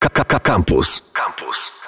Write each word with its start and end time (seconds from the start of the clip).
Campus. 0.00 1.12
Campus. 1.12 1.80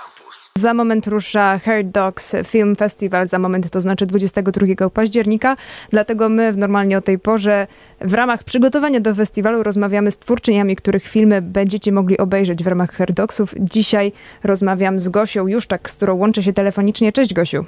Za 0.54 0.74
moment 0.74 1.06
rusza 1.06 1.58
Hair 1.58 1.84
Dogs 1.84 2.36
Film 2.44 2.76
Festival, 2.76 3.26
za 3.26 3.38
moment 3.38 3.70
to 3.70 3.80
znaczy 3.80 4.06
22 4.06 4.90
października, 4.90 5.56
dlatego 5.90 6.28
my 6.28 6.52
w 6.52 6.56
normalnie 6.56 6.98
o 6.98 7.00
tej 7.00 7.18
porze 7.18 7.66
w 8.00 8.14
ramach 8.14 8.44
przygotowania 8.44 9.00
do 9.00 9.14
festiwalu 9.14 9.62
rozmawiamy 9.62 10.10
z 10.10 10.18
twórczyniami, 10.18 10.76
których 10.76 11.04
filmy 11.04 11.42
będziecie 11.42 11.92
mogli 11.92 12.18
obejrzeć 12.18 12.64
w 12.64 12.66
ramach 12.66 12.92
Hair 12.92 13.12
Dogsów. 13.12 13.54
Dzisiaj 13.58 14.12
rozmawiam 14.44 15.00
z 15.00 15.08
Gosią 15.08 15.46
Juszczak, 15.46 15.90
z 15.90 15.96
którą 15.96 16.14
łączę 16.14 16.42
się 16.42 16.52
telefonicznie. 16.52 17.12
Cześć 17.12 17.34
Gosiu. 17.34 17.64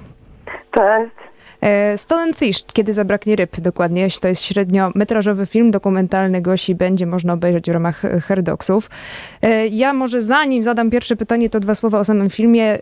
Cześć. 0.74 1.33
E, 1.64 1.98
Stolen 1.98 2.34
Fish, 2.34 2.64
kiedy 2.72 2.92
zabraknie 2.92 3.36
ryb, 3.36 3.60
dokładnie. 3.60 4.08
To 4.20 4.28
jest 4.28 4.42
średniometrażowy 4.42 5.46
film 5.46 5.70
dokumentalny 5.70 6.42
Gosi, 6.42 6.74
będzie 6.74 7.06
można 7.06 7.32
obejrzeć 7.32 7.66
w 7.66 7.72
ramach 7.72 8.02
Herdoksów. 8.22 8.90
E, 9.42 9.66
ja 9.66 9.92
może 9.92 10.22
zanim 10.22 10.64
zadam 10.64 10.90
pierwsze 10.90 11.16
pytanie, 11.16 11.50
to 11.50 11.60
dwa 11.60 11.74
słowa 11.74 11.98
o 11.98 12.04
samym 12.04 12.30
filmie. 12.30 12.78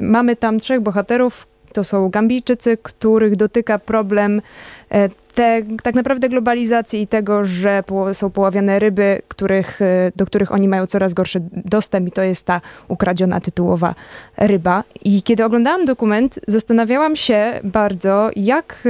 Mamy 0.00 0.36
tam 0.36 0.58
trzech 0.58 0.80
bohaterów, 0.80 1.46
to 1.72 1.84
są 1.84 2.08
Gambijczycy, 2.08 2.76
których 2.82 3.36
dotyka 3.36 3.78
problem 3.78 4.42
e, 4.90 5.08
te, 5.34 5.62
tak 5.82 5.94
naprawdę 5.94 6.28
globalizacji 6.28 7.02
i 7.02 7.06
tego, 7.06 7.44
że 7.44 7.82
są 8.12 8.30
poławiane 8.30 8.78
ryby, 8.78 9.22
których, 9.28 9.82
e, 9.82 10.12
do 10.16 10.26
których 10.26 10.52
oni 10.52 10.68
mają 10.68 10.86
coraz 10.86 11.14
gorszy 11.14 11.40
dostęp 11.52 12.08
i 12.08 12.12
to 12.12 12.22
jest 12.22 12.46
ta 12.46 12.60
ukradziona 12.88 13.40
tytułowa 13.40 13.94
ryba. 14.36 14.84
I 15.04 15.22
kiedy 15.22 15.44
oglądałam 15.44 15.84
dokument, 15.84 16.40
zastanawiałam 16.46 17.16
się 17.16 17.60
bardzo, 17.64 18.30
jak 18.36 18.88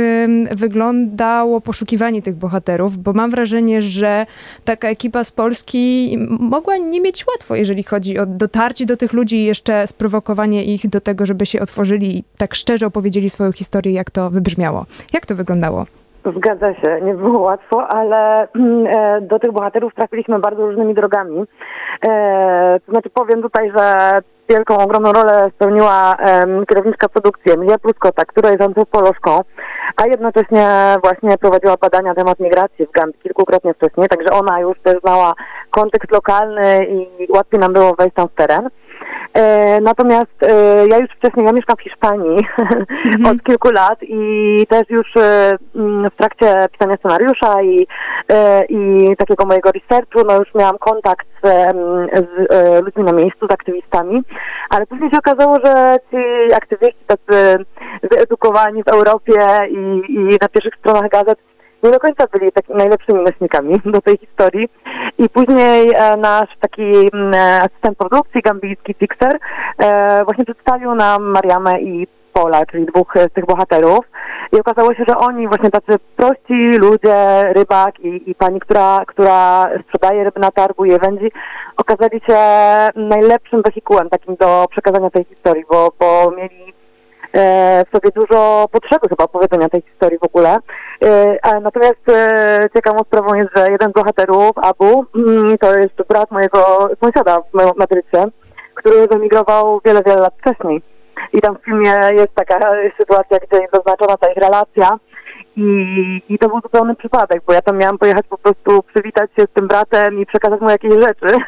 wyglądało 0.50 1.60
poszukiwanie 1.60 2.22
tych 2.22 2.34
bohaterów, 2.34 2.98
bo 2.98 3.12
mam 3.12 3.30
wrażenie, 3.30 3.82
że 3.82 4.26
taka 4.64 4.88
ekipa 4.88 5.24
z 5.24 5.32
Polski 5.32 6.16
mogła 6.28 6.76
nie 6.76 7.00
mieć 7.00 7.26
łatwo, 7.26 7.54
jeżeli 7.54 7.82
chodzi 7.82 8.18
o 8.18 8.26
dotarcie 8.26 8.86
do 8.86 8.96
tych 8.96 9.12
ludzi 9.12 9.36
i 9.36 9.44
jeszcze 9.44 9.86
sprowokowanie 9.86 10.64
ich 10.64 10.88
do 10.88 11.00
tego, 11.00 11.26
żeby 11.26 11.46
się 11.46 11.60
otworzyli 11.60 12.18
i 12.18 12.24
tak 12.36 12.54
szczerze 12.54 12.86
opowiedzieli 12.86 13.30
swoją 13.30 13.52
historię, 13.52 13.92
jak 13.92 14.10
to 14.10 14.30
wybrzmiało. 14.30 14.86
Jak 15.12 15.26
to 15.26 15.36
wyglądało? 15.36 15.86
Zgadza 16.30 16.74
się, 16.74 17.00
nie 17.02 17.14
było 17.14 17.40
łatwo, 17.40 17.88
ale 17.88 18.48
mm, 18.56 18.86
e, 18.86 19.20
do 19.20 19.38
tych 19.38 19.52
bohaterów 19.52 19.94
trafiliśmy 19.94 20.38
bardzo 20.38 20.66
różnymi 20.66 20.94
drogami. 20.94 21.44
E, 22.08 22.80
to 22.86 22.92
znaczy 22.92 23.10
powiem 23.10 23.42
tutaj, 23.42 23.72
że 23.76 24.10
wielką, 24.48 24.78
ogromną 24.78 25.12
rolę 25.12 25.50
spełniła 25.54 26.16
kierowniczka 26.68 27.08
produkcji 27.08 27.52
Emilia 27.52 27.78
Pluskota, 27.78 28.24
która 28.24 28.50
jest 28.50 28.62
antropolożką, 28.62 29.40
a 29.96 30.06
jednocześnie 30.06 30.66
właśnie 31.02 31.38
prowadziła 31.38 31.76
badania 31.76 32.08
na 32.08 32.14
temat 32.14 32.40
migracji 32.40 32.86
w 32.86 32.90
Gambii 32.90 33.18
kilkukrotnie 33.22 33.74
wcześniej, 33.74 34.08
także 34.08 34.30
ona 34.30 34.60
już 34.60 34.80
też 34.80 35.00
znała 35.00 35.32
kontekst 35.70 36.12
lokalny 36.12 36.86
i 36.86 37.32
łatwiej 37.32 37.60
nam 37.60 37.72
było 37.72 37.94
wejść 37.94 38.14
tam 38.14 38.28
w 38.28 38.34
teren. 38.34 38.68
E, 39.34 39.80
natomiast 39.80 40.42
e, 40.42 40.86
ja 40.88 40.98
już 40.98 41.10
wcześniej, 41.10 41.46
ja 41.46 41.52
mieszkam 41.52 41.76
w 41.76 41.82
Hiszpanii 41.82 42.38
mhm. 43.06 43.26
od 43.26 43.42
kilku 43.42 43.70
lat 43.70 43.98
i 44.02 44.66
też 44.68 44.90
już 44.90 45.16
e, 45.16 45.52
mm, 45.76 46.10
w 46.10 46.16
trakcie 46.16 46.66
pisania 46.72 46.96
scenariusza 46.96 47.62
i, 47.62 47.86
i 48.68 49.16
takiego 49.16 49.46
mojego 49.46 49.70
researchu, 49.72 50.26
no 50.26 50.38
już 50.38 50.54
miałam 50.54 50.78
kontakt 50.78 51.26
z, 51.44 51.46
z 52.14 52.84
ludźmi 52.84 53.04
na 53.04 53.12
miejscu, 53.12 53.46
z 53.46 53.52
aktywistami, 53.52 54.22
ale 54.70 54.86
później 54.86 55.10
się 55.10 55.18
okazało, 55.18 55.58
że 55.64 55.96
ci 56.10 56.54
aktywiści 56.54 57.04
tacy 57.06 57.64
wyedukowani 58.02 58.82
w 58.82 58.88
Europie 58.88 59.66
i, 59.70 60.12
i 60.12 60.38
na 60.40 60.48
pierwszych 60.48 60.74
stronach 60.78 61.10
gazet 61.10 61.38
nie 61.82 61.90
do 61.90 62.00
końca 62.00 62.24
byli 62.32 62.52
takimi 62.52 62.78
najlepszymi 62.78 63.22
myślnikami 63.22 63.80
do 63.84 64.00
tej 64.00 64.18
historii. 64.18 64.68
I 65.18 65.28
później 65.28 65.90
e, 65.94 66.16
nasz 66.16 66.48
taki 66.60 67.10
mm, 67.12 67.34
e, 67.34 67.62
asystent 67.62 67.98
produkcji, 67.98 68.42
gambijski 68.42 68.94
fixer, 68.94 69.38
e, 69.78 70.24
właśnie 70.24 70.44
przedstawił 70.44 70.94
nam 70.94 71.22
Mariamę 71.22 71.80
i 71.80 72.06
Pola, 72.32 72.66
czyli 72.66 72.86
dwóch 72.86 73.14
z 73.30 73.32
tych 73.32 73.46
bohaterów. 73.46 74.04
I 74.52 74.60
okazało 74.60 74.94
się, 74.94 75.04
że 75.08 75.16
oni, 75.16 75.48
właśnie 75.48 75.70
tacy 75.70 75.98
prości 76.16 76.66
ludzie, 76.78 77.42
rybak 77.52 78.00
i, 78.00 78.30
i 78.30 78.34
pani, 78.34 78.60
która, 78.60 79.02
która 79.06 79.68
sprzedaje 79.86 80.24
ryby 80.24 80.40
na 80.40 80.50
targu 80.50 80.84
je 80.84 80.98
wędzi, 80.98 81.32
okazali 81.76 82.20
się 82.28 82.38
najlepszym 82.96 83.62
wehikułem 83.62 84.08
takim 84.08 84.36
do 84.36 84.66
przekazania 84.70 85.10
tej 85.10 85.24
historii, 85.24 85.64
bo, 85.70 85.92
bo 86.00 86.30
mieli 86.36 86.81
w 87.34 87.90
sobie 87.92 88.10
dużo 88.14 88.68
potrzeby 88.72 89.08
chyba 89.08 89.24
opowiedzenia 89.24 89.68
tej 89.68 89.82
historii 89.82 90.18
w 90.18 90.24
ogóle. 90.24 90.56
E, 91.02 91.60
natomiast 91.60 92.08
e, 92.08 92.68
ciekawą 92.74 92.98
sprawą 92.98 93.34
jest, 93.34 93.48
że 93.56 93.70
jeden 93.70 93.90
z 93.90 93.92
bohaterów, 93.92 94.52
Abu, 94.56 95.04
mm, 95.14 95.58
to 95.58 95.78
jest 95.78 95.94
brat 96.08 96.30
mojego 96.30 96.88
sąsiada 97.04 97.38
w 97.40 97.76
Madrycie, 97.78 98.24
który 98.74 99.06
wyemigrował 99.06 99.80
wiele, 99.84 100.02
wiele 100.06 100.20
lat 100.20 100.34
wcześniej. 100.40 100.82
I 101.32 101.40
tam 101.40 101.58
w 101.58 101.64
filmie 101.64 101.98
jest 102.12 102.34
taka 102.34 102.60
sytuacja, 103.00 103.38
gdzie 103.38 103.62
jest 103.62 103.74
zaznaczona 103.74 104.16
ta 104.16 104.30
ich 104.30 104.36
relacja 104.36 104.98
i, 105.56 106.22
I 106.28 106.38
to 106.38 106.48
był 106.48 106.60
zupełny 106.60 106.94
przypadek, 106.94 107.42
bo 107.46 107.52
ja 107.52 107.62
tam 107.62 107.78
miałam 107.78 107.98
pojechać 107.98 108.26
po 108.28 108.38
prostu 108.38 108.82
przywitać 108.82 109.30
się 109.36 109.42
z 109.42 109.54
tym 109.54 109.68
bratem 109.68 110.20
i 110.20 110.26
przekazać 110.26 110.60
mu 110.60 110.70
jakieś 110.70 110.92
rzeczy. 110.92 111.36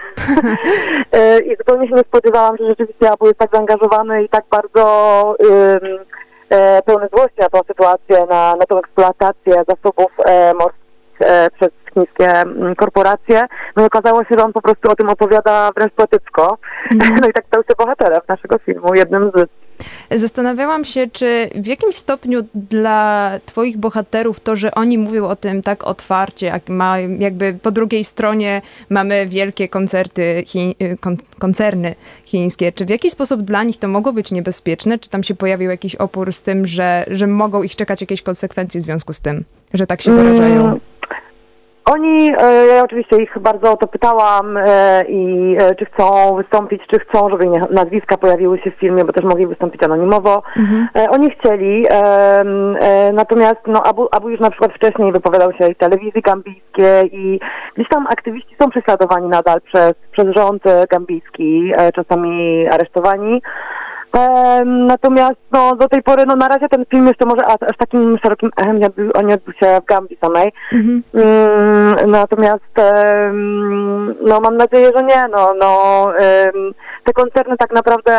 E, 1.12 1.38
I 1.38 1.56
zupełnie 1.56 1.88
się 1.88 1.94
nie 1.94 2.02
spodziewałam, 2.02 2.56
że 2.56 2.68
rzeczywiście 2.68 3.10
Abu 3.10 3.26
jest 3.26 3.38
tak 3.38 3.50
zaangażowany 3.52 4.24
i 4.24 4.28
tak 4.28 4.44
bardzo 4.50 4.84
um, 5.38 5.98
e, 6.50 6.82
pełny 6.82 7.08
złości 7.12 7.40
na 7.40 7.48
tą 7.48 7.60
sytuację, 7.66 8.26
na, 8.30 8.54
na 8.54 8.66
tą 8.68 8.78
eksploatację 8.78 9.54
zasobów 9.68 10.12
e, 10.26 10.54
morskich 10.54 10.82
e, 11.20 11.50
przez 11.50 11.70
chińskie 11.94 12.42
korporacje. 12.76 13.42
No 13.76 13.82
i 13.82 13.86
okazało 13.86 14.24
się, 14.24 14.34
że 14.38 14.44
on 14.44 14.52
po 14.52 14.62
prostu 14.62 14.90
o 14.90 14.94
tym 14.96 15.08
opowiada 15.08 15.70
wręcz 15.76 15.92
poetycko. 15.92 16.58
Mm. 16.92 17.16
No 17.20 17.28
i 17.28 17.32
tak 17.32 17.46
stał 17.46 17.62
się 17.62 17.74
bohaterem 17.78 18.20
naszego 18.28 18.58
filmu, 18.58 18.94
jednym 18.94 19.30
z 19.34 19.63
Zastanawiałam 20.10 20.84
się, 20.84 21.06
czy 21.12 21.50
w 21.54 21.66
jakimś 21.66 21.94
stopniu 21.94 22.40
dla 22.54 23.30
twoich 23.46 23.76
bohaterów 23.76 24.40
to, 24.40 24.56
że 24.56 24.74
oni 24.74 24.98
mówią 24.98 25.26
o 25.26 25.36
tym 25.36 25.62
tak 25.62 25.84
otwarcie, 25.84 26.46
jak 26.46 26.68
ma, 26.68 26.98
jakby 26.98 27.58
po 27.62 27.70
drugiej 27.70 28.04
stronie 28.04 28.62
mamy 28.90 29.26
wielkie 29.26 29.68
koncerty, 29.68 30.42
chi, 30.46 30.76
kon, 31.00 31.16
koncerny 31.38 31.94
chińskie, 32.24 32.72
czy 32.72 32.84
w 32.84 32.90
jakiś 32.90 33.12
sposób 33.12 33.42
dla 33.42 33.62
nich 33.62 33.76
to 33.76 33.88
mogło 33.88 34.12
być 34.12 34.30
niebezpieczne? 34.30 34.98
Czy 34.98 35.10
tam 35.10 35.22
się 35.22 35.34
pojawił 35.34 35.70
jakiś 35.70 35.94
opór 35.94 36.32
z 36.32 36.42
tym, 36.42 36.66
że, 36.66 37.04
że 37.08 37.26
mogą 37.26 37.62
ich 37.62 37.76
czekać 37.76 38.00
jakieś 38.00 38.22
konsekwencje 38.22 38.80
w 38.80 38.84
związku 38.84 39.12
z 39.12 39.20
tym, 39.20 39.44
że 39.74 39.86
tak 39.86 40.02
się 40.02 40.12
wyrażają? 40.12 40.66
Mm. 40.66 40.80
Oni, 41.84 42.32
e, 42.38 42.66
ja 42.66 42.84
oczywiście 42.84 43.16
ich 43.22 43.38
bardzo 43.40 43.72
o 43.72 43.76
to 43.76 43.86
pytałam 43.86 44.56
e, 44.56 45.02
i 45.08 45.56
e, 45.60 45.74
czy 45.74 45.84
chcą 45.84 46.36
wystąpić, 46.36 46.82
czy 46.90 46.98
chcą, 46.98 47.30
żeby 47.30 47.44
nazwiska 47.70 48.16
pojawiły 48.16 48.58
się 48.58 48.70
w 48.70 48.74
filmie, 48.74 49.04
bo 49.04 49.12
też 49.12 49.24
mogli 49.24 49.46
wystąpić 49.46 49.82
anonimowo. 49.82 50.42
Mhm. 50.56 50.88
Oni 51.10 51.30
chcieli, 51.30 51.86
natomiast 53.12 53.60
no, 53.66 53.82
Abu, 53.82 54.08
Abu 54.12 54.30
już 54.30 54.40
na 54.40 54.50
przykład 54.50 54.72
wcześniej 54.72 55.12
wypowiadał 55.12 55.52
się 55.52 55.74
w 55.74 55.78
telewizji 55.78 56.22
gambijskiej 56.22 57.10
i 57.12 57.40
gdzieś 57.74 57.88
tam 57.88 58.06
aktywiści 58.06 58.56
są 58.62 58.70
prześladowani 58.70 59.28
nadal 59.28 59.60
przez, 59.60 59.92
przez 60.12 60.26
rząd 60.36 60.62
gambijski, 60.90 61.72
czasami 61.94 62.66
aresztowani. 62.68 63.42
Natomiast 64.64 65.40
no, 65.52 65.76
do 65.76 65.88
tej 65.88 66.02
pory, 66.02 66.24
no 66.26 66.36
na 66.36 66.48
razie 66.48 66.68
ten 66.68 66.84
film 66.86 67.06
jeszcze 67.06 67.26
może 67.26 67.46
aż, 67.46 67.76
takim 67.78 68.18
szerokim 68.22 68.50
echem 68.56 68.78
nie 68.78 68.86
odbył, 68.86 69.10
nie 69.24 69.34
odbył 69.34 69.54
się 69.54 69.80
w 69.82 69.84
Gambii 69.84 70.18
samej. 70.24 70.52
Mhm. 70.72 71.02
Mm, 71.14 72.10
natomiast 72.10 72.74
no 74.20 74.40
mam 74.40 74.56
nadzieję, 74.56 74.90
że 74.96 75.02
nie. 75.02 75.24
No, 75.32 75.54
no, 75.60 76.06
te 77.04 77.12
koncerny 77.12 77.56
tak 77.56 77.72
naprawdę 77.72 78.14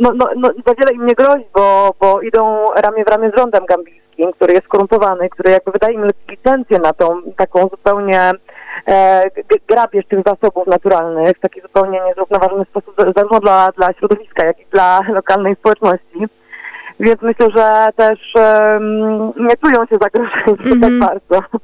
no, 0.00 0.12
no, 0.14 0.26
no, 0.36 0.48
za 0.66 0.74
wiele 0.74 0.92
im 0.94 1.06
nie 1.06 1.14
grozi, 1.14 1.44
bo, 1.54 1.94
bo 2.00 2.20
idą 2.20 2.66
ramię 2.76 3.04
w 3.04 3.08
ramię 3.08 3.30
z 3.30 3.38
rządem 3.38 3.66
gambijskim, 3.66 4.32
który 4.32 4.52
jest 4.52 4.64
skorumpowany, 4.64 5.28
który 5.28 5.50
jakby 5.50 5.70
wydaje 5.70 5.94
im 5.94 6.06
licencję 6.28 6.78
na 6.78 6.92
tą 6.92 7.22
taką 7.36 7.60
zupełnie 7.60 8.32
e, 8.88 9.22
grabież 9.68 10.06
tych 10.06 10.20
zasobów 10.26 10.66
naturalnych 10.66 11.36
w 11.36 11.40
taki 11.40 11.60
zupełnie 11.60 12.00
niezrównoważony 12.06 12.64
sposób, 12.64 12.94
zarówno 13.16 13.40
dla, 13.40 13.68
dla 13.76 13.92
środowiska, 13.92 14.46
jak 14.46 14.60
i 14.60 14.66
dla 14.72 15.00
lokalnej 15.18 15.54
społeczności. 15.54 16.26
Więc 17.00 17.22
myślę, 17.22 17.46
że 17.56 17.88
też 17.96 18.18
um, 18.34 19.26
nie 19.26 19.56
czują 19.56 19.86
się 19.86 19.96
zagrożeni 20.02 20.58
mm 20.64 20.78
-hmm. 20.78 20.80
tak 20.80 20.90
mhm. 20.90 21.00
bardzo. 21.00 21.60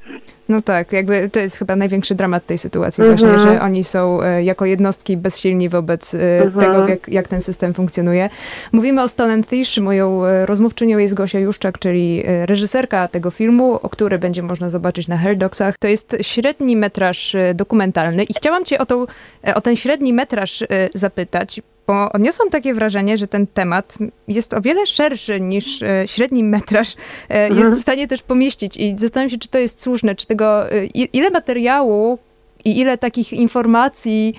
No 0.49 0.63
tak, 0.63 0.93
jakby 0.93 1.31
to 1.31 1.41
jest 1.41 1.57
chyba 1.57 1.77
największy 1.77 2.15
dramat 2.15 2.47
tej 2.47 2.59
sytuacji 2.59 3.05
mm 3.05 3.17
-hmm. 3.17 3.21
właśnie, 3.21 3.39
że 3.39 3.61
oni 3.61 3.85
są 3.85 4.23
e, 4.23 4.43
jako 4.43 4.65
jednostki 4.65 5.17
bezsilni 5.17 5.69
wobec 5.69 6.15
mm 6.15 6.51
-hmm. 6.51 6.61
tego, 6.61 6.89
jak, 6.89 7.09
jak, 7.09 7.29
ten 7.29 7.41
system 7.41 7.75
funkcjonuje. 7.75 8.29
Mówimy 8.73 9.03
o 9.03 9.09
Stone 9.09 9.43
Thish, 9.43 9.79
moją 9.79 10.25
e, 10.25 10.47
rozmówczynią 10.47 10.99
jest 10.99 11.15
Gosia 11.15 11.39
Juszczak, 11.39 11.79
czyli 11.79 12.23
reżyserka 12.27 13.09
tego 13.09 13.31
filmu, 13.31 13.75
o 13.75 13.89
który 13.89 14.19
będzie 14.19 14.43
można 14.43 14.71
zobaczyć 14.71 15.09
na 15.09 15.19
Herdogsach. 15.19 15.79
To 15.79 15.89
jest 15.89 16.17
średni 16.23 16.77
metraż 16.77 17.37
dokumentalny 17.55 18.25
i 18.25 18.35
chciałam 18.35 18.65
cię 18.65 18.79
o, 18.79 18.87
tą, 18.87 19.07
o 19.55 19.61
ten 19.61 19.77
średni 19.77 20.13
metraż 20.13 20.65
zapytać, 20.95 21.61
bo 21.87 22.13
odniosłam 22.13 22.51
takie 22.51 22.75
wrażenie, 22.75 23.19
że 23.19 23.27
ten 23.27 23.47
temat 23.47 23.99
jest 24.29 24.55
o 24.55 24.61
wiele 24.61 24.87
szerszy 24.87 25.41
niż 25.41 25.83
e, 25.83 26.09
średni 26.09 26.45
metraż 26.45 26.95
jest 27.31 27.53
mhm. 27.53 27.77
w 27.77 27.81
stanie 27.81 28.09
też 28.09 28.23
pomieścić 28.23 28.77
i 28.77 28.99
zastanawiam 28.99 29.31
się, 29.31 29.39
czy 29.39 29.49
to 29.49 29.59
jest 29.59 29.83
słuszne, 29.83 30.15
czy 30.15 30.27
tego, 30.27 30.73
e, 30.73 30.85
ile 30.87 31.31
materiału 31.31 32.19
i 32.65 32.81
ile 32.81 32.99
takich 32.99 33.33
informacji 33.33 34.35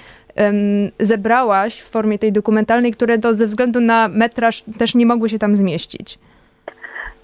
zebrałaś 1.00 1.80
w 1.80 1.90
formie 1.90 2.20
tej 2.20 2.32
dokumentalnej, 2.32 2.92
które 2.92 3.20
to 3.20 3.34
ze 3.34 3.48
względu 3.48 3.80
na 3.80 4.08
metraż 4.08 4.64
też 4.78 4.96
nie 4.96 5.06
mogły 5.06 5.30
się 5.30 5.40
tam 5.40 5.56
zmieścić? 5.56 6.20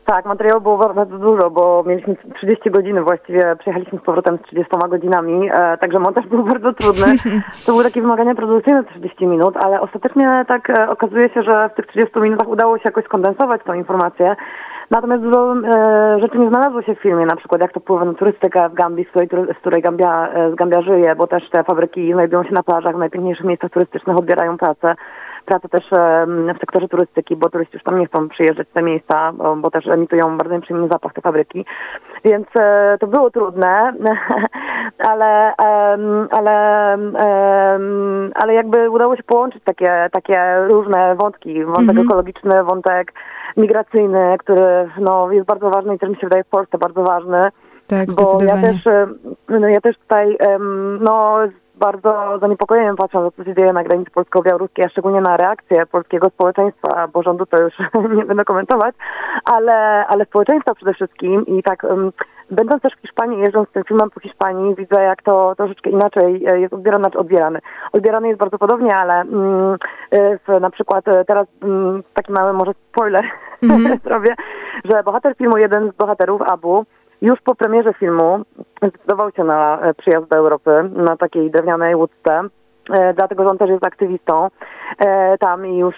Tak, 0.06 0.26
materiału 0.26 0.62
było 0.62 0.78
bardzo 0.78 1.18
dużo, 1.18 1.50
bo 1.50 1.84
mieliśmy 1.86 2.16
30 2.36 2.72
godzin 2.72 3.04
właściwie, 3.04 3.56
przyjechaliśmy 3.60 4.00
z 4.00 4.02
powrotem 4.02 4.38
z 4.38 4.42
30 4.42 4.72
godzinami, 4.90 5.50
e, 5.54 5.78
także 5.78 6.00
montaż 6.00 6.28
był 6.28 6.44
bardzo 6.54 6.74
trudny. 6.74 7.16
To 7.66 7.72
były 7.72 7.84
takie 7.84 8.02
wymagania 8.02 8.36
produkcyjne 8.36 8.84
30 8.84 9.28
minut, 9.28 9.58
ale 9.64 9.82
ostatecznie 9.82 10.46
tak 10.48 10.70
e, 10.70 10.90
okazuje 10.90 11.30
się, 11.30 11.44
że 11.44 11.70
w 11.70 11.76
tych 11.76 11.88
30 11.88 12.20
minutach 12.20 12.48
udało 12.48 12.78
się 12.78 12.84
jakoś 12.86 13.06
skondensować 13.06 13.62
tą 13.64 13.74
informację. 13.74 14.36
Natomiast 14.92 15.24
dużo 15.24 15.56
e, 15.56 16.20
rzeczy 16.20 16.38
nie 16.38 16.50
znalazło 16.50 16.82
się 16.82 16.96
w 16.96 17.02
filmie, 17.02 17.26
na 17.26 17.36
przykład 17.36 17.62
jak 17.62 17.74
to 17.74 17.80
wpływa 17.80 18.06
na 18.06 18.14
turystykę 18.14 18.70
w 18.70 18.74
Gambii, 18.74 19.06
z 19.06 19.10
której, 19.10 19.30
z 19.56 19.58
której 19.58 19.82
Gambia, 19.82 20.30
e, 20.34 20.52
z 20.52 20.56
Gambia 20.56 20.82
żyje, 20.82 21.16
bo 21.16 21.28
też 21.28 21.50
te 21.50 21.64
fabryki 21.64 22.14
znajdują 22.14 22.44
się 22.44 22.54
na 22.54 22.64
plażach, 22.64 22.96
w 22.96 23.00
najpiękniejszych 23.00 23.46
miejscach 23.46 23.72
turystycznych, 23.72 24.18
odbierają 24.18 24.58
pracę 24.58 24.96
pracę 25.46 25.70
też 25.70 25.84
w 26.56 26.60
sektorze 26.60 26.88
turystyki, 26.88 27.36
bo 27.36 27.50
turyści 27.50 27.76
już 27.76 27.84
tam 27.84 28.00
nie 28.00 28.08
chcą 28.08 28.30
przyjeżdżać 28.30 28.68
w 28.68 28.74
te 28.74 28.82
miejsca, 28.82 29.32
bo, 29.34 29.56
bo 29.56 29.72
też 29.72 29.88
emitują 29.88 30.38
bardzo 30.38 30.54
nieprzyjemny 30.56 30.88
zapach 30.88 31.14
te 31.14 31.22
fabryki. 31.22 31.66
Więc 32.26 32.48
e, 32.60 32.98
to 33.00 33.08
było 33.08 33.32
trudne, 33.32 33.94
ale, 35.12 35.54
ale, 36.32 36.98
ale 38.36 38.54
jakby 38.54 38.90
udało 38.90 39.16
się 39.16 39.24
połączyć 39.24 39.64
takie, 39.64 40.10
takie 40.12 40.56
różne 40.70 41.16
wątki. 41.16 41.66
Wątek 41.66 41.90
mhm. 41.90 42.08
ekologiczny, 42.08 42.64
wątek 42.64 43.14
migracyjny, 43.58 44.36
który 44.40 44.90
no, 45.00 45.32
jest 45.32 45.48
bardzo 45.48 45.70
ważny 45.70 45.96
i 45.96 46.00
też 46.00 46.10
mi 46.10 46.16
się 46.16 46.28
wydaje 46.28 46.44
w 46.44 46.50
Polsce 46.50 46.78
bardzo 46.78 47.04
ważny. 47.04 47.42
Tak, 47.88 48.08
bo 48.16 48.38
ja 48.44 48.62
też, 48.62 48.84
no, 49.50 49.68
ja 49.68 49.82
też 49.82 49.98
tutaj 49.98 50.38
no, 51.00 51.38
bardzo 51.84 52.40
zaniepokojeniem 52.42 52.96
patrzę 52.96 53.20
na 53.20 53.32
to, 53.32 53.38
co 53.38 53.44
się 53.44 53.56
dzieje 53.56 53.74
na 53.74 53.84
granicy 53.84 54.12
polsko-białoruskiej, 54.12 54.86
a 54.86 54.90
szczególnie 54.90 55.22
na 55.22 55.38
reakcję 55.38 55.86
polskiego 55.86 56.30
społeczeństwa, 56.30 57.08
bo 57.14 57.24
rządu 57.24 57.46
to 57.46 57.62
już 57.62 57.74
nie 58.18 58.26
będę 58.26 58.46
komentować, 58.46 58.96
ale, 59.46 60.06
ale 60.08 60.26
społeczeństwa 60.26 60.76
przede 60.76 60.94
wszystkim 60.94 61.46
i 61.46 61.64
tak 61.64 61.84
um, 61.84 62.12
będąc 62.52 62.82
też 62.82 62.94
w 62.94 63.02
Hiszpanii, 63.02 63.40
jeżdżąc 63.40 63.70
z 63.70 63.72
tym 63.72 63.84
filmem 63.84 64.10
po 64.10 64.20
Hiszpanii, 64.20 64.76
widzę 64.76 65.04
jak 65.04 65.22
to 65.22 65.56
troszeczkę 65.56 65.90
inaczej 65.90 66.46
e, 66.48 66.60
jest 66.60 66.74
odbierane, 66.74 67.12
czy 67.12 67.18
odbierany. 67.18 67.60
Odbierany 67.92 68.28
jest 68.28 68.40
bardzo 68.40 68.58
podobnie, 68.58 68.96
ale 68.96 69.26
um, 69.26 69.78
w, 70.48 70.60
na 70.62 70.70
przykład 70.70 71.08
e, 71.08 71.26
teraz 71.26 71.48
um, 71.62 72.04
taki 72.14 72.32
mały 72.32 72.54
może 72.54 72.72
spoiler 72.74 73.26
mm 73.64 73.84
-hmm. 73.84 74.02
zrobię, 74.08 74.36
że 74.86 75.04
bohater 75.04 75.36
filmu, 75.36 75.58
jeden 75.58 75.92
z 75.92 75.96
bohaterów, 75.96 76.42
Abu, 76.42 76.86
już 77.24 77.42
po 77.42 77.56
premierze 77.56 77.94
filmu 77.94 78.42
zdecydował 78.82 79.32
się 79.32 79.44
na 79.44 79.82
e, 79.82 79.94
przyjazd 79.94 80.28
do 80.28 80.38
Europy 80.38 80.72
na 80.96 81.18
takiej 81.18 81.52
drewnianej 81.52 81.96
łódce. 81.96 82.42
E, 82.94 83.14
dlatego, 83.14 83.44
że 83.44 83.50
on 83.50 83.58
też 83.58 83.70
jest 83.70 83.88
aktywistą 83.88 84.48
e, 85.00 85.38
tam 85.38 85.66
i 85.68 85.78
już 85.78 85.96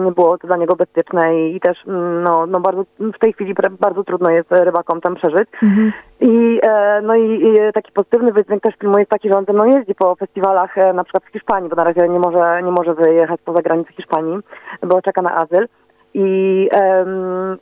nie 0.00 0.12
było 0.12 0.38
to 0.38 0.46
dla 0.46 0.56
niego 0.56 0.76
bezpieczne 0.76 1.48
i, 1.48 1.60
też 1.60 1.78
mm, 1.86 2.22
no, 2.22 2.46
no 2.46 2.60
bardzo, 2.60 2.84
w 2.98 3.18
tej 3.18 3.32
chwili 3.32 3.54
bardzo 3.80 4.04
trudno 4.04 4.30
jest 4.30 4.48
rybakom 4.50 5.00
tam 5.00 5.14
przeżyć. 5.14 5.48
Mhm. 5.62 5.92
I, 6.20 6.60
no 7.02 7.14
i, 7.14 7.44
i, 7.44 7.72
taki 7.74 7.92
pozytywny 7.92 8.32
wydźwięk 8.32 8.62
też 8.62 8.74
filmu 8.80 8.98
jest 8.98 9.10
taki, 9.10 9.28
że 9.28 9.38
on 9.38 9.44
ze 9.44 9.52
mną 9.52 9.64
jeździ 9.64 9.94
po 9.94 10.14
festiwalach 10.14 10.76
na 10.94 11.04
przykład 11.04 11.24
w 11.24 11.32
Hiszpanii, 11.32 11.70
bo 11.70 11.76
na 11.76 11.84
razie 11.84 12.08
nie 12.08 12.18
może, 12.18 12.62
nie 12.62 12.72
może 12.72 12.94
wyjechać 12.94 13.40
poza 13.44 13.62
granicę 13.62 13.92
Hiszpanii, 13.92 14.38
bo 14.82 15.02
czeka 15.02 15.22
na 15.22 15.34
azyl. 15.34 15.68
I, 16.14 16.68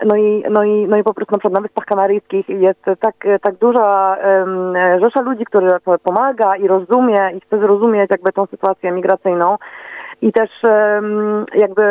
no, 0.06 0.16
i, 0.16 0.44
no, 0.50 0.64
i, 0.64 0.86
no 0.88 0.96
i 0.96 1.04
po 1.04 1.14
prostu 1.14 1.32
na 1.32 1.38
przykład 1.38 1.54
na 1.54 1.60
Wyspach 1.60 1.84
Kanaryjskich 1.84 2.48
jest 2.48 2.84
tak, 3.00 3.14
tak 3.42 3.54
duża 3.54 4.16
rzesza 5.04 5.20
ludzi, 5.20 5.44
która 5.44 5.78
pomaga 6.02 6.56
i 6.56 6.68
rozumie 6.68 7.30
i 7.36 7.40
chce 7.40 7.58
zrozumieć 7.58 8.10
jakby 8.10 8.32
tą 8.32 8.46
sytuację 8.46 8.92
migracyjną 8.92 9.56
i 10.22 10.32
też 10.32 10.50
jakby 11.54 11.82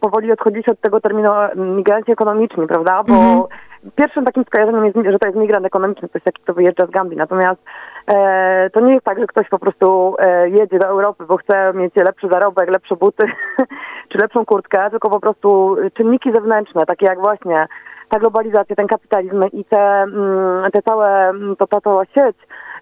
powoli 0.00 0.32
odchodzić 0.32 0.68
od 0.68 0.80
tego 0.80 1.00
terminu 1.00 1.30
migranci 1.56 2.12
ekonomiczni, 2.12 2.66
prawda? 2.66 3.02
Bo 3.02 3.14
mm 3.14 3.40
-hmm. 3.40 3.46
Pierwszym 3.94 4.24
takim 4.24 4.44
skojarzeniem 4.44 4.84
jest, 4.84 4.96
że 4.96 5.18
to 5.18 5.26
jest 5.26 5.38
migrant 5.38 5.66
ekonomiczny, 5.66 6.08
ktoś 6.08 6.22
taki, 6.22 6.42
kto 6.42 6.54
wyjeżdża 6.54 6.86
z 6.86 6.90
Gambii. 6.90 7.16
Natomiast 7.18 7.62
e, 8.06 8.70
to 8.70 8.80
nie 8.80 8.92
jest 8.92 9.04
tak, 9.04 9.18
że 9.18 9.26
ktoś 9.26 9.48
po 9.48 9.58
prostu 9.58 10.16
e, 10.18 10.48
jedzie 10.48 10.78
do 10.78 10.86
Europy, 10.86 11.24
bo 11.28 11.36
chce 11.36 11.72
mieć 11.74 11.96
lepszy 11.96 12.28
zarobek, 12.28 12.70
lepsze 12.70 12.96
buty 12.96 13.26
czy 14.10 14.18
lepszą 14.18 14.44
kurtkę, 14.44 14.90
tylko 14.90 15.10
po 15.10 15.20
prostu 15.20 15.76
czynniki 15.94 16.32
zewnętrzne, 16.32 16.86
takie 16.86 17.06
jak 17.06 17.20
właśnie 17.20 17.66
ta 18.10 18.18
globalizacja, 18.18 18.76
ten 18.76 18.86
kapitalizm 18.86 19.44
i 19.52 19.64
te, 19.64 20.02
mm, 20.02 20.70
te 20.70 20.82
całe, 20.82 21.28
mm, 21.28 21.56
to, 21.56 21.66
ta 21.66 21.80
cała 21.80 22.04
sieć 22.04 22.36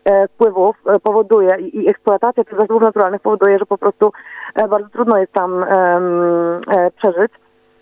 e, 0.05 0.29
wpływów 0.29 0.77
e, 0.87 1.01
powoduje 1.01 1.57
i, 1.61 1.79
i 1.79 1.91
eksploatacja 1.91 2.45
tych 2.45 2.59
zasobów 2.59 2.83
naturalnych 2.83 3.21
powoduje, 3.21 3.59
że 3.59 3.67
po 3.67 3.79
prostu 3.79 4.13
e, 4.55 4.69
bardzo 4.69 4.89
trudno 4.89 5.19
jest 5.19 5.33
tam 5.33 5.65
przeżyć. 6.97 7.33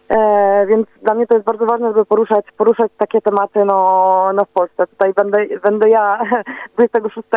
E, 0.09 0.67
więc 0.67 0.87
dla 1.03 1.15
mnie 1.15 1.27
to 1.27 1.35
jest 1.35 1.47
bardzo 1.47 1.67
ważne, 1.67 1.89
żeby 1.89 2.05
poruszać, 2.05 2.45
poruszać 2.57 2.93
takie 2.99 3.21
tematy 3.21 3.65
no, 3.65 4.31
no 4.35 4.45
w 4.45 4.49
Polsce. 4.49 4.87
Tutaj 4.87 5.15
będę, 5.15 5.39
będę 5.63 5.89
ja 5.89 6.21
26 6.77 7.29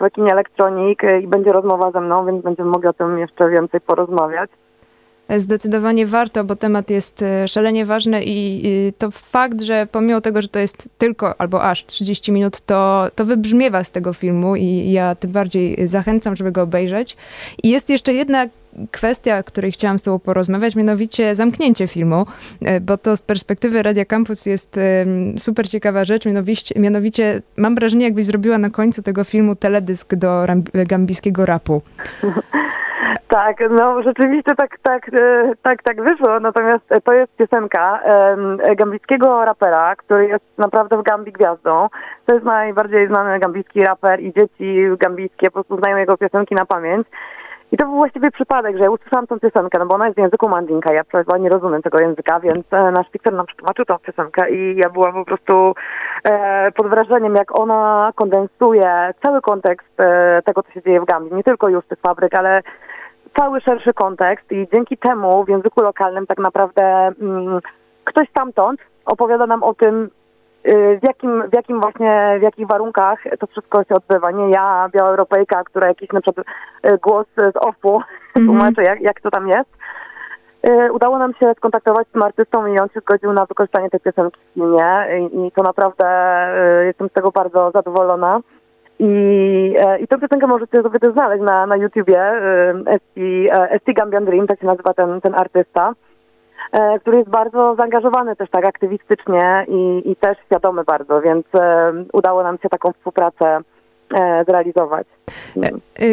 w 0.00 0.10
kinie 0.10 0.32
Elektronik 0.32 1.02
i 1.22 1.26
będzie 1.26 1.52
rozmowa 1.52 1.90
ze 1.90 2.00
mną, 2.00 2.26
więc 2.26 2.44
będziemy 2.44 2.70
mogli 2.70 2.88
o 2.88 2.92
tym 2.92 3.18
jeszcze 3.18 3.48
więcej 3.48 3.80
porozmawiać. 3.80 4.50
Zdecydowanie 5.36 6.06
warto, 6.06 6.44
bo 6.44 6.56
temat 6.56 6.90
jest 6.90 7.22
e, 7.22 7.48
szalenie 7.48 7.84
ważny 7.84 8.22
i 8.24 8.92
to 8.98 9.10
fakt, 9.10 9.62
że 9.62 9.86
pomimo 9.92 10.20
tego, 10.20 10.42
że 10.42 10.48
to 10.48 10.58
jest 10.58 10.88
tylko 10.98 11.40
albo 11.40 11.64
aż 11.64 11.86
30 11.86 12.32
minut, 12.32 12.60
to, 12.60 13.08
to 13.14 13.24
wybrzmiewa 13.24 13.84
z 13.84 13.90
tego 13.90 14.12
filmu 14.12 14.56
i 14.56 14.92
ja 14.92 15.14
tym 15.14 15.30
bardziej 15.30 15.88
zachęcam, 15.88 16.36
żeby 16.36 16.52
go 16.52 16.62
obejrzeć. 16.62 17.16
I 17.62 17.70
jest 17.70 17.88
jeszcze 17.88 18.14
jedna 18.14 18.46
kwestia, 18.90 19.38
o 19.38 19.44
której 19.44 19.72
chciałam 19.72 19.98
z 19.98 20.02
Tobą 20.02 20.18
porozmawiać, 20.18 20.76
mianowicie 20.76 21.34
zamknięcie 21.34 21.88
filmu, 21.88 22.26
e, 22.60 22.80
bo 22.80 22.98
to 22.98 23.16
z 23.16 23.20
perspektywy 23.22 23.82
Radia 23.82 24.04
Campus 24.04 24.46
jest 24.46 24.78
super 25.38 25.68
ciekawa 25.68 26.04
rzecz, 26.04 26.26
mianowicie, 26.26 26.80
mianowicie 26.80 27.42
mam 27.56 27.74
wrażenie, 27.74 28.04
jakbyś 28.04 28.26
zrobiła 28.26 28.58
na 28.58 28.70
końcu 28.70 29.02
tego 29.02 29.24
filmu 29.24 29.56
teledysk 29.56 30.14
do 30.14 30.46
gambijskiego 30.72 31.46
rapu. 31.46 31.82
Tak, 33.28 33.56
no 33.70 34.02
rzeczywiście 34.02 34.54
tak, 34.56 34.78
tak, 34.82 35.08
e, 35.08 35.52
tak, 35.62 35.82
tak 35.82 36.02
wyszło, 36.02 36.40
natomiast 36.40 36.84
to 37.04 37.12
jest 37.12 37.36
piosenka 37.36 38.00
gambijskiego 38.76 39.44
rapera, 39.44 39.96
który 39.96 40.28
jest 40.28 40.44
naprawdę 40.58 40.96
w 40.96 41.02
Gambii 41.02 41.32
gwiazdą. 41.32 41.88
To 42.26 42.34
jest 42.34 42.46
najbardziej 42.46 43.08
znany 43.08 43.38
gambijski 43.38 43.84
raper 43.84 44.20
i 44.20 44.32
dzieci 44.32 44.84
gambijskie 44.98 45.46
po 45.46 45.52
prostu 45.52 45.78
znają 45.78 45.96
jego 45.96 46.16
piosenki 46.16 46.54
na 46.54 46.66
pamięć. 46.66 47.06
I 47.72 47.76
to 47.76 47.84
był 47.86 47.94
właściwie 47.94 48.30
przypadek, 48.30 48.76
że 48.76 48.84
ja 48.84 48.90
usłyszałam 48.90 49.26
tę 49.26 49.40
piosenkę, 49.40 49.78
no 49.78 49.86
bo 49.86 49.94
ona 49.94 50.06
jest 50.06 50.18
w 50.18 50.22
języku 50.22 50.48
mandinka, 50.48 50.92
ja 50.92 51.02
chyba 51.12 51.38
nie 51.38 51.48
rozumiem 51.48 51.82
tego 51.82 52.00
języka, 52.00 52.40
więc 52.40 52.64
e, 52.70 52.90
nasz 52.90 53.10
pikser 53.10 53.32
nam 53.32 53.46
przetłumaczył 53.46 53.84
tą 53.84 53.98
piosenkę 53.98 54.50
i 54.50 54.76
ja 54.76 54.90
byłam 54.90 55.12
po 55.12 55.24
prostu 55.24 55.74
e, 56.24 56.72
pod 56.72 56.88
wrażeniem, 56.88 57.34
jak 57.34 57.58
ona 57.58 58.12
kondensuje 58.14 59.14
cały 59.22 59.40
kontekst 59.40 60.00
e, 60.00 60.42
tego, 60.44 60.62
co 60.62 60.72
się 60.72 60.82
dzieje 60.82 61.00
w 61.00 61.04
Gambii. 61.04 61.34
Nie 61.34 61.42
tylko 61.42 61.68
już 61.68 61.86
tych 61.86 61.98
fabryk, 61.98 62.38
ale 62.38 62.62
cały 63.38 63.60
szerszy 63.60 63.94
kontekst 63.94 64.52
i 64.52 64.68
dzięki 64.72 64.98
temu 64.98 65.44
w 65.44 65.48
języku 65.48 65.82
lokalnym 65.82 66.26
tak 66.26 66.38
naprawdę 66.38 66.82
mm, 67.20 67.60
ktoś 68.04 68.28
stamtąd 68.28 68.80
opowiada 69.06 69.46
nam 69.46 69.62
o 69.62 69.74
tym, 69.74 70.10
y, 70.68 70.98
w 71.02 71.06
jakim, 71.06 71.42
w 71.50 71.54
jakim 71.54 71.80
właśnie, 71.80 72.36
w 72.38 72.42
jakich 72.42 72.66
warunkach 72.66 73.18
to 73.38 73.46
wszystko 73.46 73.84
się 73.84 73.94
odbywa. 73.94 74.30
Nie 74.30 74.50
ja, 74.50 74.88
biała 74.94 75.10
Europejka, 75.10 75.64
która 75.64 75.88
jakiś 75.88 76.08
na 76.12 76.20
przykład 76.20 76.46
y, 76.86 76.98
głos 76.98 77.26
z 77.36 77.56
OFU 77.56 77.88
mm 77.94 78.02
-hmm. 78.02 78.46
tłumaczy, 78.46 78.82
jak, 78.82 79.00
jak 79.00 79.20
to 79.20 79.30
tam 79.30 79.48
jest. 79.48 79.70
Y, 80.68 80.92
udało 80.92 81.18
nam 81.18 81.34
się 81.34 81.54
skontaktować 81.56 82.08
z 82.08 82.12
tym 82.12 82.22
artystą 82.22 82.66
i 82.66 82.78
on 82.78 82.88
się 82.88 83.00
zgodził 83.00 83.32
na 83.32 83.46
wykorzystanie 83.46 83.90
tej 83.90 84.00
piosenki 84.00 84.40
w 84.50 84.54
filmie 84.54 85.06
i, 85.20 85.46
i 85.46 85.52
to 85.52 85.62
naprawdę 85.62 86.06
jestem 86.86 87.08
z 87.08 87.12
tego 87.12 87.30
bardzo 87.30 87.70
zadowolona. 87.70 88.40
I, 89.02 89.74
e, 89.78 89.98
i 89.98 90.08
tę 90.08 90.18
piosenkę 90.18 90.46
możecie 90.46 90.82
sobie 90.82 91.12
znaleźć 91.12 91.42
na, 91.44 91.66
na 91.66 91.76
YouTubie. 91.76 92.20
E, 92.20 92.74
ST 93.78 93.92
Gambian 93.96 94.24
Dream, 94.24 94.46
tak 94.46 94.60
się 94.60 94.66
nazywa 94.66 94.94
ten, 94.94 95.20
ten 95.20 95.34
artysta, 95.34 95.94
e, 96.72 96.98
który 96.98 97.18
jest 97.18 97.30
bardzo 97.30 97.74
zaangażowany 97.78 98.36
też 98.36 98.50
tak 98.50 98.66
aktywistycznie 98.66 99.66
i, 99.68 100.10
i 100.10 100.16
też 100.16 100.38
świadomy 100.46 100.84
bardzo, 100.84 101.20
więc 101.20 101.46
udało 102.12 102.42
nam 102.42 102.58
się 102.58 102.68
taką 102.68 102.92
współpracę 102.92 103.58
zrealizować. 104.48 105.06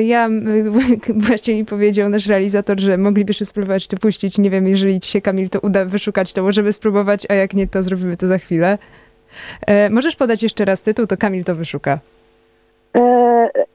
Ja 0.03 0.29
właśnie 1.27 1.53
mi 1.55 1.65
powiedział 1.65 2.09
nasz 2.09 2.27
realizator, 2.27 2.79
że 2.79 2.97
moglibyśmy 2.97 3.45
spróbować 3.45 3.87
to 3.87 3.97
puścić. 3.97 4.37
Nie 4.37 4.49
wiem, 4.49 4.67
jeżeli 4.67 4.99
ci 4.99 5.11
się 5.11 5.21
Kamil 5.21 5.49
to 5.49 5.59
uda 5.59 5.85
wyszukać, 5.85 6.33
to 6.33 6.43
możemy 6.43 6.73
spróbować, 6.73 7.27
a 7.29 7.33
jak 7.33 7.53
nie, 7.53 7.67
to 7.67 7.83
zrobimy 7.83 8.17
to 8.17 8.27
za 8.27 8.37
chwilę. 8.37 8.77
Możesz 9.89 10.15
podać 10.15 10.43
jeszcze 10.43 10.65
raz 10.65 10.81
tytuł, 10.81 11.07
to 11.07 11.17
Kamil 11.17 11.43
to 11.43 11.55
wyszuka. 11.55 11.99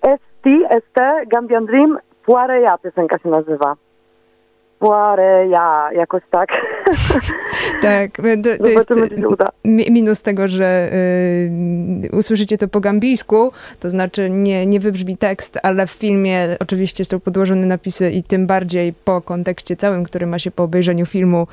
ST, 0.03 0.47
ST, 0.71 1.01
Gambian 1.27 1.67
Dream, 1.67 1.99
Poireja 2.27 2.79
piosenka 2.79 3.19
się 3.19 3.29
nazywa. 3.29 3.77
Fuare 4.79 5.47
ja, 5.49 5.91
jakoś 5.93 6.23
tak. 6.31 6.49
Tak, 7.83 8.11
to, 8.17 8.65
to 8.65 8.71
jest 8.71 8.91
minus 9.65 10.23
tego, 10.23 10.49
że 10.49 10.89
y, 10.93 12.17
usłyszycie 12.17 12.59
to 12.59 12.69
po 12.69 12.81
gambijsku, 12.81 13.53
to 13.81 13.91
znaczy 13.91 14.31
nie, 14.31 14.67
nie 14.67 14.81
wybrzmi 14.81 15.17
tekst, 15.17 15.59
ale 15.63 15.87
w 15.87 15.91
filmie 15.91 16.57
oczywiście 16.61 17.05
są 17.05 17.21
podłożone 17.21 17.67
napisy 17.67 18.11
i 18.11 18.23
tym 18.23 18.47
bardziej 18.47 18.93
po 19.05 19.21
kontekście 19.21 19.77
całym, 19.77 20.05
który 20.05 20.27
ma 20.27 20.39
się 20.39 20.51
po 20.51 20.63
obejrzeniu 20.63 21.07
filmu, 21.07 21.47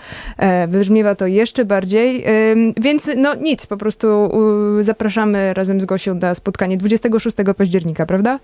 y, 0.64 0.68
wybrzmiewa 0.68 1.16
to 1.16 1.28
jeszcze 1.28 1.66
bardziej. 1.66 2.24
Y, 2.52 2.74
więc 2.78 3.12
no 3.18 3.36
nic, 3.36 3.68
po 3.68 3.78
prostu 3.78 4.32
zapraszamy 4.80 5.54
razem 5.54 5.82
z 5.82 5.86
Gosią 5.86 6.16
na 6.16 6.36
spotkanie 6.36 6.78
26 6.78 7.38
października, 7.58 8.06
prawda? 8.06 8.40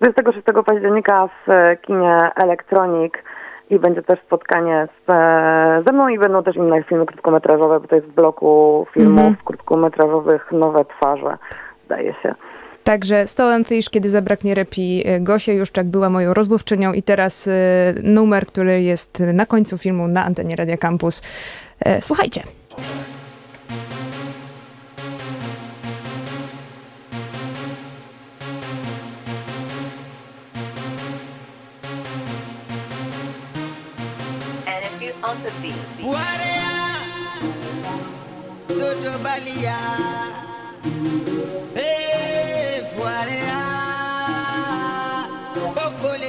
26 0.00 0.46
października 0.66 1.28
w 1.46 1.46
kinie 1.82 2.18
Elektronik 2.36 3.24
i 3.70 3.78
będzie 3.78 4.02
też 4.02 4.18
spotkanie 4.26 4.88
z, 5.06 5.10
e, 5.12 5.82
ze 5.86 5.92
mną 5.92 6.08
i 6.08 6.18
będą 6.18 6.42
też 6.42 6.56
inne 6.56 6.82
filmy 6.82 7.06
krótkometrażowe, 7.06 7.80
bo 7.80 7.88
to 7.88 7.94
jest 7.94 8.08
w 8.08 8.14
bloku 8.14 8.86
filmów 8.94 9.20
mm 9.20 9.34
-hmm. 9.34 9.44
krótkometrażowych 9.44 10.52
Nowe 10.52 10.84
Twarze, 10.84 11.38
zdaje 11.84 12.14
się. 12.22 12.34
Także 12.84 13.26
Stolen 13.26 13.64
Fish, 13.64 13.90
kiedy 13.90 14.08
zabraknie 14.08 14.54
repi, 14.54 15.02
e, 15.06 15.20
Gosia 15.20 15.52
Juszczak 15.52 15.86
była 15.86 16.10
moją 16.10 16.34
rozmówczynią 16.34 16.92
i 16.92 17.02
teraz 17.02 17.48
e, 17.48 17.52
numer, 18.02 18.46
który 18.46 18.82
jest 18.82 19.22
na 19.34 19.46
końcu 19.46 19.78
filmu 19.78 20.08
na 20.08 20.24
antenie 20.24 20.56
Radia 20.56 20.76
Campus. 20.76 21.22
Słuchajcie. 22.00 22.59
Oh, 46.22 46.26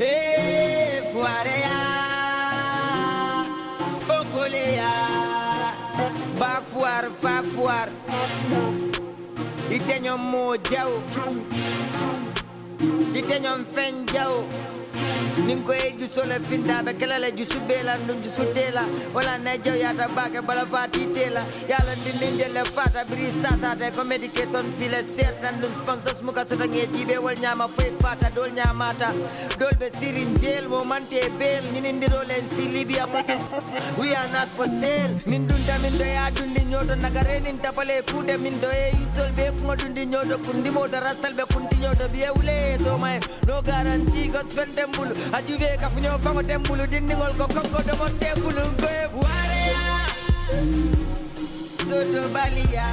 eh, 0.00 1.02
ite 9.76 10.00
ñoom 10.00 10.20
moo 10.32 10.56
jaw 10.70 10.90
ite 13.18 13.36
ñoom 13.44 13.60
fen 13.74 13.94
jaw 14.12 14.34
nin 15.46 15.62
ko 15.64 15.72
e 15.72 15.94
jusole 15.98 16.38
findaɓe 16.48 16.92
jusu 17.36 17.58
jusu 18.22 18.42
wala 19.14 19.38
yata 19.82 20.08
bake 20.16 20.40
bala 20.46 20.64
fati 20.66 21.06
jelle 22.38 22.64
fata 22.74 23.04
sasate 23.42 23.92
ko 23.96 24.04
médication 24.04 24.64
file 24.78 25.02
ɗum 25.60 25.72
sponsors 25.82 26.22
muka 26.22 26.44
wol 27.22 27.34
ñama 27.42 27.68
foy 27.68 27.90
fata 28.00 28.30
dol 28.34 28.50
ñamata 28.52 29.12
jeel 30.40 30.68
mo 30.68 30.84
mante 30.84 31.20
beel 31.38 31.62
si 32.56 32.68
we 33.98 34.14
are 34.14 34.28
not 34.32 34.48
for 34.48 34.66
sale. 34.66 35.12
Doya 35.92 36.30
dundi 36.34 36.60
ñoto 36.70 36.94
nagare 36.96 37.40
nin 37.42 37.58
tapale 37.58 38.02
kuude 38.10 38.36
min 38.38 38.58
yusol 38.60 39.30
ɓe 39.36 40.06
ñoto 40.06 40.38
rastal 41.00 41.32
ɓe 41.34 41.44
ɓiye 42.12 42.28
wule 42.36 42.78
somaye 42.84 43.20
no 43.46 43.51
garanti 43.64 44.28
gospel 44.28 44.66
dembulu 44.76 45.12
ajuve 45.32 45.76
ka 45.80 45.88
fu 45.90 45.98
ñoo 46.00 46.18
fango 46.24 46.42
dembulu 46.42 46.86
dindingol 46.86 47.32
ko 47.38 47.46
konko 47.54 47.78
domo 47.86 48.06
tebulu 48.20 48.62
goebu 48.80 49.18
wareya 49.22 49.84
soto 51.88 52.22
baliya 52.34 52.88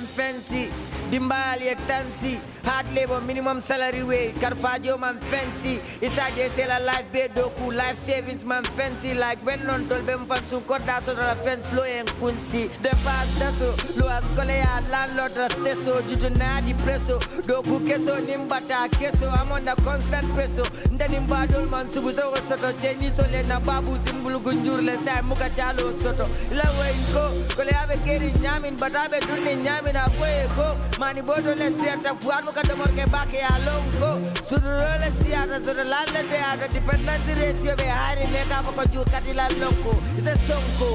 mfensi 0.00 0.68
dimbali 1.10 1.68
ektansi 1.68 2.38
Hard 2.68 2.84
labor, 2.94 3.22
minimum 3.22 3.62
salary 3.62 4.02
wage. 4.02 4.34
Carfaggio, 4.34 5.00
man 5.00 5.18
fancy. 5.32 5.80
Inside 6.02 6.34
they 6.34 6.50
sell 6.50 6.68
a 6.70 6.78
life 6.84 7.10
bed 7.10 7.34
doku. 7.34 7.74
Life 7.74 7.98
savings, 8.00 8.44
man 8.44 8.62
fancy. 8.62 9.14
Like 9.14 9.38
when 9.38 9.64
non 9.64 9.86
dolbem 9.86 10.26
fansu. 10.26 10.60
Cut 10.66 10.84
that 10.84 11.02
so 11.02 11.14
the 11.14 11.34
fence 11.42 11.64
low 11.72 11.84
and 11.84 12.06
kunsi. 12.20 12.68
The 12.82 12.90
past 12.90 13.32
daso. 13.40 13.72
Low 13.98 14.08
as 14.08 14.24
colea. 14.36 14.68
Landlord 14.90 15.32
rasteso. 15.32 16.02
Jutuna 16.02 16.60
depresso. 16.60 17.18
Doku 17.48 17.80
keso. 17.88 18.20
Nimbata 18.26 18.86
keso. 19.00 19.32
I'm 19.32 19.50
under 19.50 19.74
constant 19.76 20.26
presso. 20.36 20.64
Ndanimba 20.92 21.48
man 21.70 21.86
subu 21.86 22.12
so 22.12 22.34
soto. 22.34 22.68
so 22.68 23.22
sole 23.22 23.42
na 23.48 23.60
babu 23.60 23.96
simbulu 24.04 24.40
gunjur 24.40 24.84
le 24.84 24.98
sai 25.06 25.22
muka 25.22 25.48
chalo 25.56 25.98
soto. 26.02 26.26
Lawe 26.52 26.92
inko. 26.92 27.48
Kole 27.56 27.72
ave 27.82 27.96
keri 28.04 28.30
nyamin. 28.32 28.78
but 28.78 28.94
I 28.94 29.08
Batabe 29.08 29.26
dunni 29.26 29.56
nyamin. 29.64 29.96
Apoe 29.96 30.54
go. 30.54 30.76
Mani 30.98 31.22
bodo 31.22 31.54
le 31.56 31.70
siata 31.72 32.14
fuarmo 32.20 32.57
ಕಟ್ಟು 32.58 32.74
ಮೊರ್ಕೆ 32.78 33.04
ಬಾಕೆ 33.14 33.40
ಅಲೋಂಕು 33.54 34.08
ಸುರುಳ 34.46 35.02
ಸಿಯಾರ 35.18 35.50
ಸುರಲಾಲಡೆ 35.66 36.38
ಆದ 36.48 36.62
ಡಿಪೆಂಡೆನ್ಸಿ 36.74 37.32
ರೇಸಿಯೋ 37.40 37.74
ಬೇಹಾರಿ 37.80 38.24
ನೇಕಾಪ 38.34 38.68
ಕೊಜೂರ್ 38.78 39.10
ಕಟಿಲ 39.14 39.40
ಲೋಂಕು 39.62 39.92
ಇಸ 40.20 40.28
ಸೋಂಕು. 40.48 40.90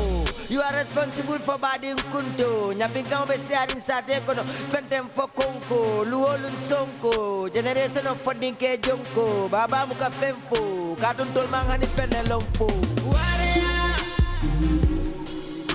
You 0.53 0.61
are 0.65 0.73
responsible 0.79 1.39
for 1.45 1.55
body 1.63 1.91
kunto 2.13 2.47
Nyapinka 2.79 3.17
ube 3.23 3.35
siarin 3.45 3.79
sate 3.87 4.11
kono. 4.25 4.43
Fentem 4.71 5.05
fo 5.15 5.25
konko 5.39 5.79
Luolun 6.11 6.55
sonko 6.67 7.13
Generation 7.55 8.09
of 8.11 8.19
funding 8.25 8.57
ke 8.63 8.71
jonko 8.87 9.25
Baba 9.55 9.79
muka 9.91 10.09
femfo 10.19 10.61
Katun 11.03 11.31
tol 11.37 11.47
manghani 11.55 11.89
fene 11.95 12.21
lompo 12.31 12.67
Waria. 13.13 13.73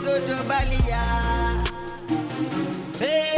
Soto 0.03 0.39
balia. 0.53 1.03
Hey. 3.03 3.38